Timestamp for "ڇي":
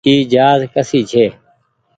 1.11-1.25